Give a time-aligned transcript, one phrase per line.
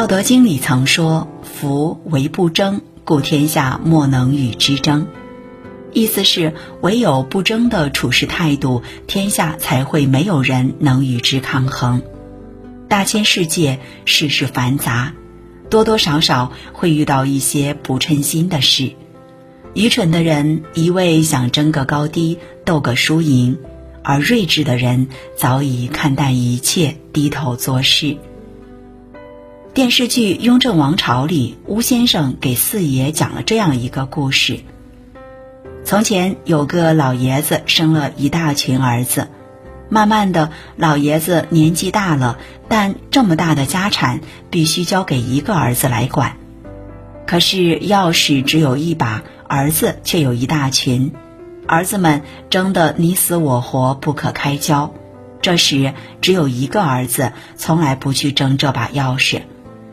[0.00, 5.06] 道德经》里曾说：“夫唯不争，故天下莫能与之争。”
[5.92, 12.00] 意思是，唯有不争的处事态度，天下才会没有人能与之抗衡。
[12.88, 15.12] 大千世界，世事繁杂，
[15.68, 18.92] 多多少少会遇到一些不称心的事。
[19.74, 23.58] 愚蠢的人一味想争个高低，斗个输赢；
[24.02, 28.16] 而睿智的人早已看淡一切，低头做事。
[29.72, 34.64] 电视剧《雍正王朝》里，巫先生给四爷讲了这样一个故事：
[35.84, 39.28] 从前有个老爷子生了一大群儿子，
[39.88, 42.38] 慢慢的，老爷子年纪大了，
[42.68, 44.20] 但这么大的家产
[44.50, 46.36] 必须交给一个儿子来管。
[47.24, 49.22] 可是钥匙只有一把。
[49.52, 51.12] 儿子却有一大群，
[51.66, 54.94] 儿子们争得你死我活，不可开交。
[55.42, 59.42] 这时只有一个儿子，从来不去争这把钥匙，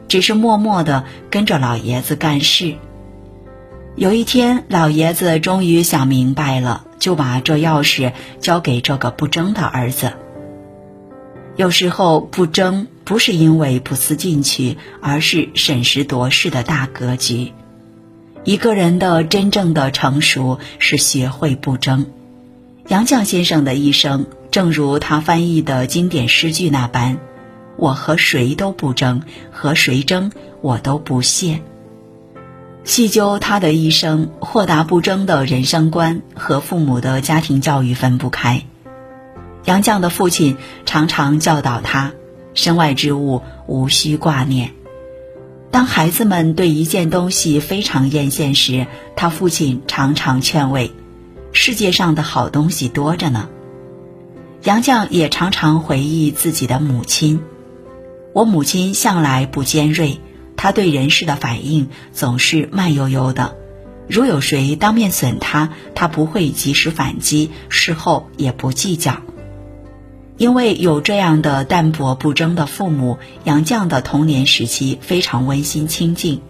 [0.08, 2.76] 只是默默地跟着老爷子干事。
[3.96, 10.14] 有一天，老爷子终于想明白了，就把这钥匙交给这个不争的儿子。
[11.56, 17.54] 有时候不争，不是因为不思进取，而是审时度势的大格局。
[18.44, 22.06] 一个人的真正的成熟是学会不争。
[22.88, 27.18] 杨绛先生的一生，正如他翻译的经典诗句那般
[27.78, 31.62] ：“我和谁都不争，和谁争我都不屑。”
[32.84, 38.64] 细究他的一生，豁达不争的人生观和父母的家庭教育分不开。
[39.66, 40.56] 杨绛的父亲
[40.86, 42.14] 常常教导他
[42.56, 44.72] ：“身外之物无需挂念。”
[45.70, 50.94] 当孩子们对一件东西非常艳羡时，他父亲常常劝慰
[51.52, 53.50] ：“世界上的好东西多着呢。”
[54.64, 57.42] 杨绛也常常回忆自己的母亲
[58.38, 60.20] ：“我母亲向来不尖锐，
[60.56, 63.56] 她对人事的反应总是慢悠悠的。
[64.08, 69.24] 如有谁当面损她，她不会及时反击，事后也不计较。”
[70.38, 76.42] 因为有这样的淡泊不争的父母，杨绛的童年时期非常温馨清静。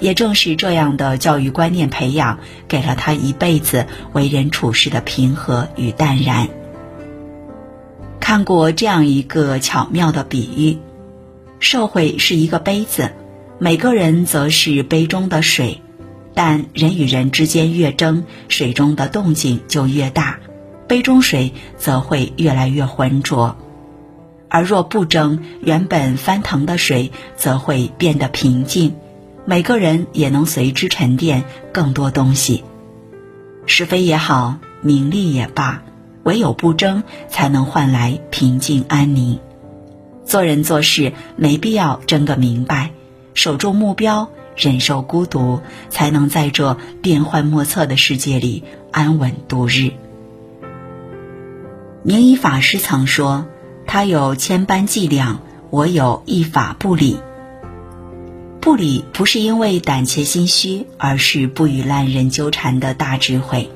[0.00, 6.50] 也正是这样的教育观念培养，给了他一辈子为人处事的平和与淡然。
[8.20, 10.89] 看过这样一个巧妙的比喻：
[11.60, 13.12] 社会是一个杯子，
[13.58, 15.82] 每个人则是杯中的水，
[16.34, 20.38] 但人与人之间越争，水中的动静就越大。
[20.88, 23.56] 杯中水则会越来越浑浊，
[24.48, 28.96] 而若不争，原本翻腾的水则会变得平静，
[29.44, 32.64] 每个人也能随之沉淀更多东西。
[33.66, 35.82] 是非也好，名利也罢，
[36.24, 39.38] 唯有不争，才能换来平静安宁。
[40.24, 42.92] 做人做事没必要争个明白，
[43.34, 49.92] 守住目标，忍受孤独，才能在这变幻莫测的世界里安稳度日。
[52.02, 53.46] 明仪法师曾说
[53.86, 57.18] ：“他有千般伎俩，我有一法不理。
[58.60, 63.70] 不理不是因为胆怯心虚，而是不与烂人纠缠的大智慧。”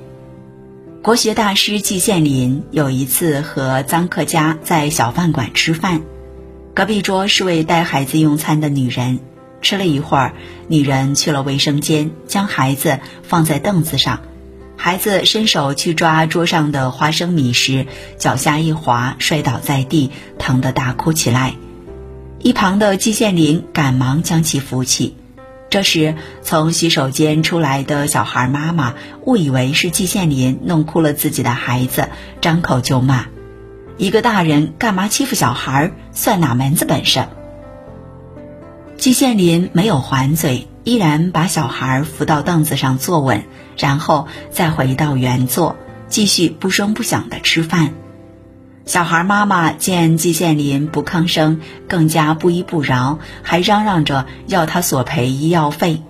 [1.02, 6.00] 国学大师季羡林有一次和臧克家在小饭馆吃饭，
[6.74, 9.20] 隔壁桌是位带孩子用餐的女人。
[9.62, 10.34] 吃了一会儿，
[10.66, 14.20] 女人去了卫生间，将孩子放在凳子上。
[14.76, 17.86] 孩子伸手去抓桌上的花生米时，
[18.18, 21.54] 脚下一滑，摔倒在地，疼得大哭起来。
[22.40, 25.16] 一旁的季羡林赶忙将其扶起。
[25.70, 32.08] 这时，从洗手间出来的小孩妈妈误以为是季羡林弄哭了自己的孩子，
[32.40, 33.26] 张口就骂
[33.96, 35.92] ：“一个大人干嘛欺负小孩？
[36.12, 37.26] 算哪门子本事？”
[38.96, 40.68] 季羡林没有还嘴。
[40.84, 43.44] 依然把小孩扶到凳子上坐稳，
[43.78, 45.76] 然后再回到原座，
[46.08, 47.94] 继续不声不响的吃饭。
[48.84, 56.02] 小孩妈妈见季羡林不吭声，更加不依不饶，还嚷嚷着要他索赔医药费。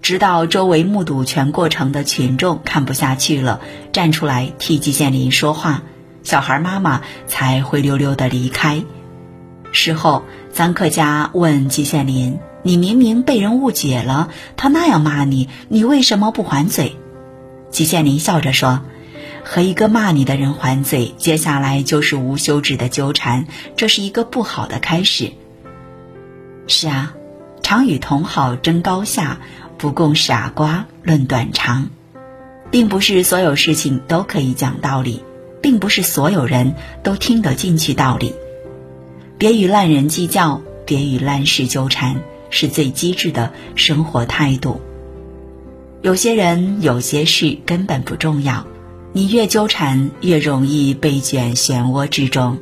[0.00, 3.60] 直到周围目睹全过程的群众看不下去了，
[3.90, 5.82] 站出来替季羡林说话，
[6.28, 8.84] 小孩妈妈才灰溜溜的离开。
[9.72, 12.38] 事后，臧克家问季羡林。
[12.62, 16.96] 你明明被人误解了，他那样骂你，你为什么不还嘴？
[17.70, 18.82] 季羡林笑着说
[19.42, 25.32] ：“和一个骂你的人还嘴，接下来就是无休止的纠缠，这是一个不好的开始。”
[26.68, 27.14] 是啊，
[27.62, 29.38] 常与同好争高下，
[29.78, 31.88] 不共傻瓜论短长，
[32.70, 35.22] 并不是所有事情都可以讲道理，
[35.60, 38.34] 并不是所有人都听得进去道理。
[39.38, 40.62] 别与烂人计较。
[40.88, 44.80] 别与烂事纠缠，是最机智的生活态度。
[46.00, 48.66] 有些人、有些事根本不重要，
[49.12, 52.56] 你越纠缠，越容易被卷漩涡之中。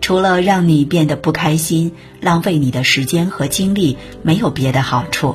[0.00, 1.92] 除了让你变得不开心、
[2.22, 5.34] 浪费你的时间和精力，没有别的好处。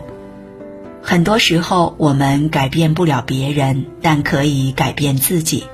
[1.04, 5.66] 很多时候，我们改变不了别人，但可以改变自己。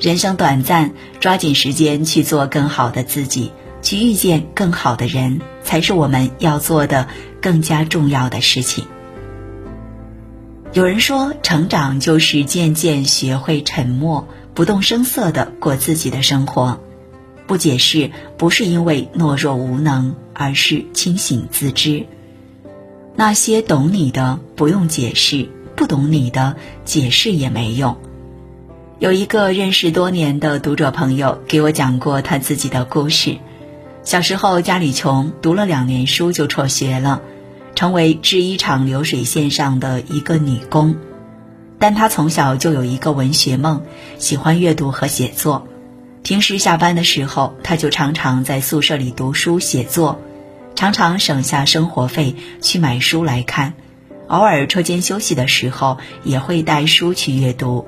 [0.00, 3.50] 人生短暂，抓紧时间去做更好的自己，
[3.82, 7.08] 去遇见更好的人，才是我们要做的
[7.42, 8.84] 更加重要的事情。
[10.72, 16.78] 有人说，成长就是渐渐学会沉默，不动声色的过自己的生活。
[17.48, 22.06] 不解释，不是因为懦弱无能，而是清醒自知。
[23.16, 26.54] 那些懂你的不用解释，不懂你的
[26.84, 27.96] 解释也没用。
[28.98, 33.38] 有一个认识多年的读者朋友给我讲过他自己的故事。
[34.02, 37.22] 小时候家里穷，读了两年书就辍学了，
[37.76, 40.96] 成为制衣厂流水线上的一个女工。
[41.78, 43.84] 但他从小就有一个文学梦，
[44.18, 45.68] 喜欢阅读和写作。
[46.24, 50.20] 平时下班的时候，他就常常在宿舍里读书写作。
[50.74, 53.74] 常常省下生活费去买书来看，
[54.26, 57.86] 偶尔车间休息的时候也会带书去阅读，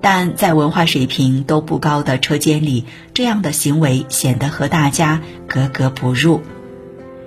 [0.00, 6.42] 但在文化水平都不高的车间里，这样的行为显得和大家格格不入，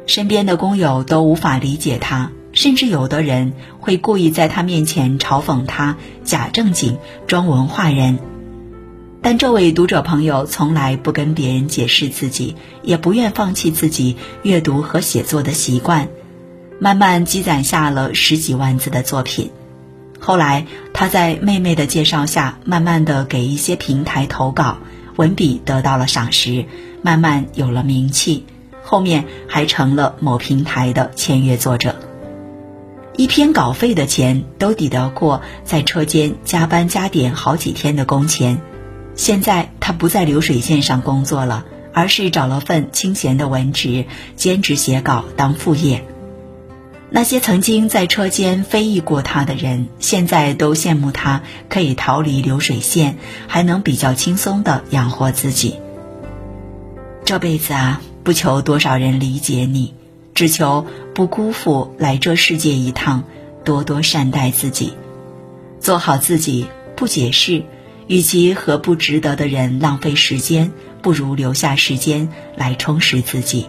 [0.06, 8.19] 身边的工友都无法理解他，甚至有的人会故意在他面前嘲讽他假正经装文化人。
[9.21, 16.07] 但这位读者朋友从来不跟别人解释自己，也不愿放弃自己阅读和写作的习惯，
[16.80, 19.51] 慢慢积攒下了十几万字的作品。
[20.21, 20.66] 后来，
[21.00, 24.80] 他在妹妹的介绍下，慢慢的给一些平台投稿，
[25.16, 26.66] 文笔得到了赏识，
[27.01, 28.46] 慢慢有了名气。
[28.84, 31.96] 后面还成了某平台的签约作者。
[33.16, 38.60] 一篇稿费的钱都抵得过在车间加班加点好几天的工钱。
[39.16, 41.63] 现在他不在流水线上工作了，
[41.94, 44.04] 而是找了份清闲的文职，
[44.36, 46.04] 兼职写稿当副业。
[47.12, 53.18] 那些曾经在车间非议过他的人，现在都羡慕他可以逃离流水线，
[53.48, 55.78] 还能比较轻松的养活自己。
[57.26, 59.96] 这辈子啊，不求多少人理解你，
[60.36, 60.86] 只求
[61.16, 63.24] 不辜负来这世界一趟，
[63.64, 64.94] 多多善待自己，
[65.80, 67.64] 做好自己，不解释。
[68.06, 70.72] 与其和不值得的人浪费时间，
[71.04, 73.68] 不如留下时间来充实自己。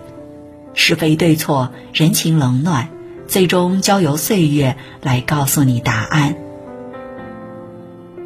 [0.73, 2.89] 是非对错，人情冷暖，
[3.31, 6.35] 最终交由岁月来告诉你答案。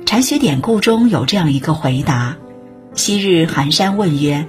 [0.07, 2.39] 禅学典故中有这样一个回答：
[2.95, 4.47] 昔日寒山问曰：“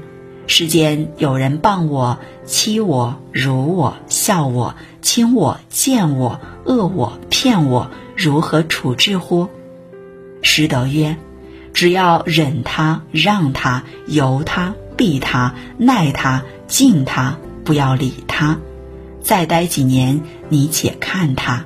[0.48, 9.50] 世间有人谤我、欺我、辱我、笑我、轻我、贱我、恶我、骗我，如何处置乎？”
[10.42, 11.18] 师德曰。
[11.74, 18.58] 只要忍他、让他、由他、避他、耐他、敬他，不要理他。
[19.22, 21.66] 再待几年，你且看他。